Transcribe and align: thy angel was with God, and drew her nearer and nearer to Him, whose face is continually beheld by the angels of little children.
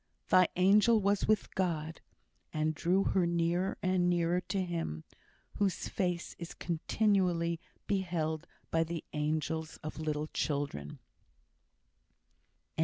thy 0.29 0.47
angel 0.55 0.99
was 0.99 1.27
with 1.27 1.53
God, 1.53 2.01
and 2.51 2.73
drew 2.73 3.03
her 3.03 3.27
nearer 3.27 3.77
and 3.83 4.09
nearer 4.09 4.41
to 4.41 4.59
Him, 4.63 5.03
whose 5.57 5.87
face 5.89 6.35
is 6.39 6.55
continually 6.55 7.59
beheld 7.85 8.47
by 8.71 8.83
the 8.83 9.03
angels 9.13 9.77
of 9.83 9.99
little 9.99 10.25
children. 10.33 10.97